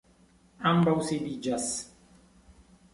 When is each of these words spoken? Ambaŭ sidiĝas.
Ambaŭ 0.69 0.95
sidiĝas. 1.11 1.71